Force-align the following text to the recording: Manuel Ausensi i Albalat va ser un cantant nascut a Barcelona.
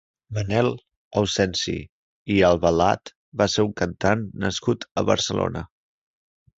Manuel 0.35 0.69
Ausensi 1.21 1.75
i 2.37 2.39
Albalat 2.49 3.13
va 3.43 3.51
ser 3.57 3.69
un 3.71 3.79
cantant 3.85 4.27
nascut 4.49 4.93
a 5.03 5.09
Barcelona. 5.15 5.69